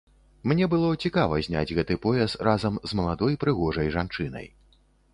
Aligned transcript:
Мне 0.51 0.65
было 0.71 0.89
цікава 1.07 1.37
зняць 1.49 1.75
гэты 1.81 1.99
пояс 2.07 2.31
разам 2.49 2.83
з 2.91 3.01
маладой 3.03 3.41
прыгожай 3.47 3.97
жанчынай. 3.99 4.55